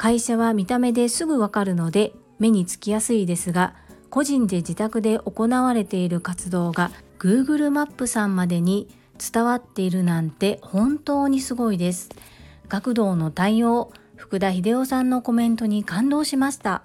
[0.01, 3.75] 会社は見た目ですぐわかるので目につきやすいですが
[4.09, 6.89] 個人で自宅で行われている活動が
[7.19, 8.87] Google マップさんまでに
[9.21, 12.09] 伝わっているなんて本当にすごいです。
[12.67, 16.83] 学童の対応福田秀夫さんのコメントに感動しました。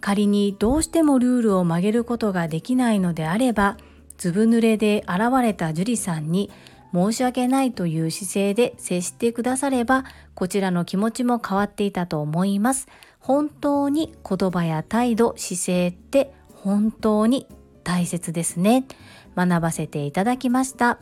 [0.00, 3.76] 仮にどうしてもルールを曲げることができないのであれば
[4.16, 6.50] ずぶ濡れで現れた樹里さんに
[6.92, 10.04] 申し訳ないという姿勢で接してくだされば
[10.34, 12.88] こちらの気持ちも変わっていたと思います。
[13.18, 17.46] 本当に言葉や態度姿勢って本当に
[17.84, 18.84] 大切ですね。
[19.36, 20.98] 学ばせていただきました。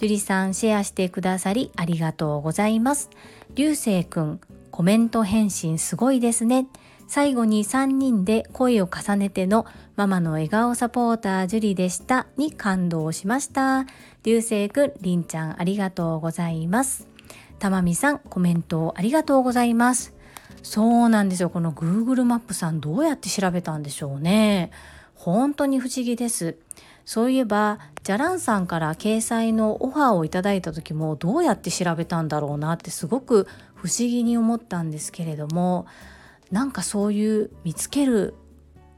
[0.00, 3.10] 樹里さんシェアしてくださりありがとうございます。
[3.54, 4.40] 流星くん
[4.70, 6.68] コメント返信すごいですね。
[7.06, 12.28] 最後に3人で声を重ねてのママの笑顔サポータージュリでした。
[12.38, 13.84] に感動しました。
[14.22, 17.06] 流星くんりんちゃんありがとうございます。
[17.58, 20.14] たまみさんコメントありがとうございます。
[20.62, 21.50] そうなんですよ。
[21.50, 24.70] この Google マップさんどうやって調べたんでしょうね。
[25.14, 26.56] 本当に不思議です。
[27.04, 35.86] そういえばじゃらんさんから掲載のオファーをいただいた時もどうやって調べたんだろうなってすごく不思議に思ったんですけれども
[36.50, 38.34] なんかそういう見つける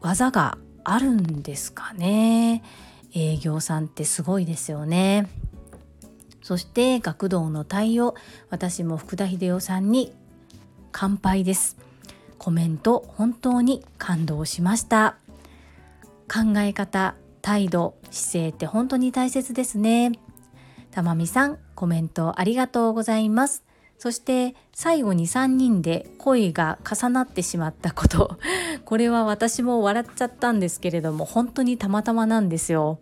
[0.00, 2.62] 技があるんですかね？
[3.14, 5.28] 営業さんってすごいですよね。
[6.42, 8.14] そして学童の対応
[8.50, 10.12] 私も福田秀夫さんに
[10.90, 11.76] 乾杯です。
[12.38, 15.16] コメント本当に感動しました。
[16.26, 20.12] 考え方態度姿勢って本当に大切ですね。
[20.90, 23.64] たまみさんコメントありがとうございます。
[23.99, 28.38] そして最後に3人で声が重なってしまったこと。
[28.84, 32.99] これは私も笑っちゃったんですけれども本当にたまたまなんですよ。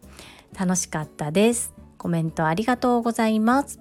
[0.59, 1.73] 楽しかったです。
[1.97, 3.81] コメントありがとうございます。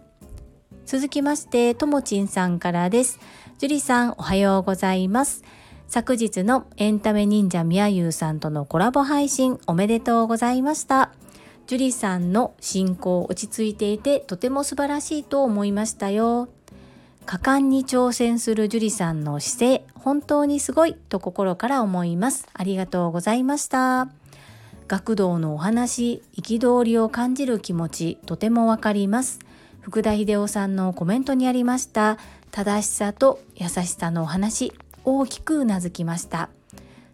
[0.86, 3.20] 続きましてともちんさんからです。
[3.60, 5.44] 樹里さんおはようございます。
[5.90, 11.12] 昨日のエンタメ忍者みやゆうさんとのコラボ配信おめでとうございました。
[11.66, 16.48] 樹里さんの進行落ち着いていてとても素晴らしいと思いましたよ。
[17.26, 22.48] 果敢に挑戦する樹里さんの姿勢本当にすごいと心から思います。
[22.54, 24.10] ありがとうございました。
[24.88, 29.40] 学童のお話憤りを感じる気持ちとてもわかります。
[29.82, 32.20] 福田秀夫さんのコメントにありました。
[32.52, 34.72] 正しさと優しさのお話
[35.06, 36.50] 大きくうなずきました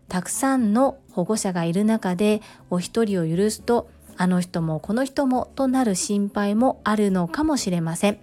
[0.07, 8.19] たくさんの保護者がいる中でお一人を許すとあの人もこの人もとなる心配もあるのかもしれません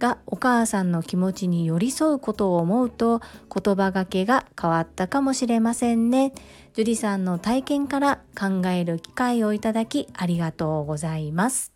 [0.00, 3.20] がお母さんの気持ちに寄り添うことを思うと
[3.54, 6.32] 言葉がけが変わったかもしれませんね。
[6.72, 11.72] 樹里さんの体験から考える機会をいただきありがとうございます。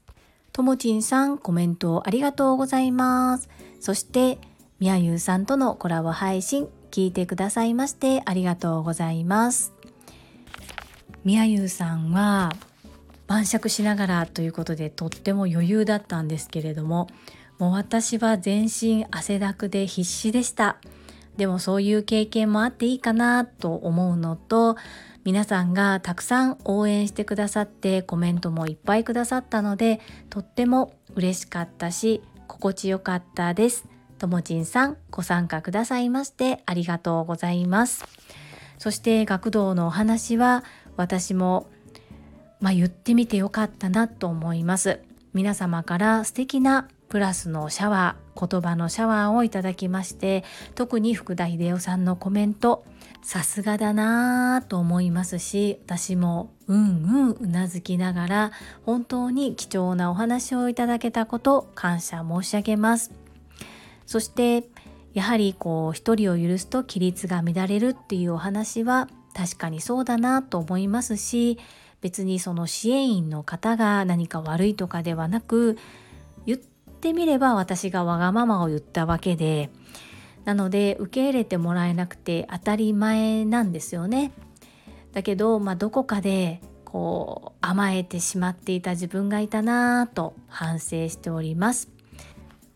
[0.52, 3.48] ともちんさんコメントありがとうございます。
[3.78, 4.38] そして
[4.80, 9.72] みやゆうさんとのコラボ配信聞いてくださいましてありがとうございます。
[11.24, 12.52] みやゆうさんは
[13.26, 17.08] 晩酌しながらということでとっても余裕だったんですけれども
[17.58, 20.76] もう私は全身汗だくで必死でした
[21.36, 24.76] でもそういう経験もあっていいかなと思うのと
[25.24, 33.86] 皆さんがたくさん応援してくださってコメントもいっぱいくださったのでとっても嬉しかったし心地よかったです
[34.24, 38.06] ともちんさんご参加くださいましてありがとうございます。
[38.78, 40.64] そして学童のお話は
[40.96, 41.66] 私も
[42.60, 45.00] まあ、言ってみてよかったなと思います。
[45.34, 50.44] 皆様から素敵なプラスのシャワー言葉のシャワーをいただきまして
[50.74, 52.86] 特に福田秀夫さんのコメント
[53.22, 58.52] さすがだなぁと思いますし私もうんうんうなずきながら
[58.86, 63.23] 本当に貴重なお話をいただけたこと感謝申し上げます。
[64.06, 64.64] そして
[65.12, 71.58] やはりこう一人を許すと規律が乱れるっていうお話は確かにそうだなと思いますし
[72.00, 75.78] 別にその支援員の方が何か悪いとかではなく
[76.46, 79.70] 言ってみれば私がわがままを言ったわけで
[80.44, 84.32] なので受け入れてもらえなくて当たり前なんですよね。
[85.12, 91.93] だけど、まあ、どこかでこう甘えてしまっていた自分がいたなぁと反省しております。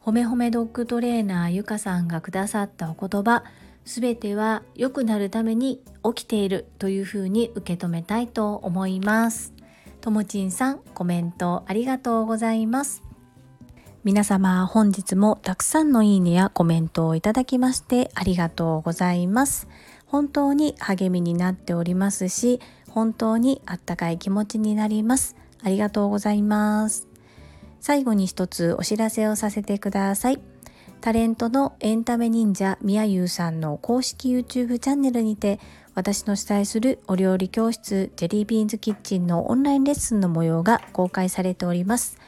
[0.08, 3.44] ほめほめドッグトレーナーゆかさんがくださったお言葉
[3.84, 9.52] すべては良くなるために起きているというふうに受け止めたいと思います。
[10.00, 13.02] ともちんさんコメントありがとうございます。
[14.02, 19.68] 皆様本日もたくさんのいいねやコメントをいただきましてありがとうございます。
[20.06, 25.36] 本当に励みになっておりますし、本当にあったかい気持ちになります。
[25.62, 27.07] ありがとうございます。
[27.80, 30.40] 最後に一つお知らせをさせてください。
[31.00, 35.60] タレントのエンタメ忍者みやゆうさんの公式 YouTube チャンネルにて
[35.94, 42.18] 私の主催するお料理教室ジェリービーンズキッチンのオンラインレッスンの模様が公開されております。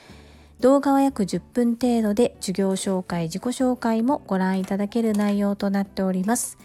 [0.60, 6.58] 動画は約10分程度で授業紹介、自己紹介もご覧いただける内容となっております。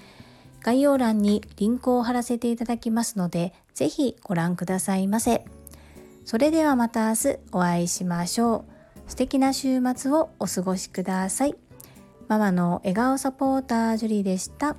[0.62, 5.46] 概要欄にリンクを貼らせていただきますので、ぜひご覧くださいませ。
[6.26, 8.75] それではまた明日お会いしましょう。
[9.08, 11.56] 素敵な週末をお過ごしください。
[12.28, 14.76] ママの笑顔サポータージュリーでした。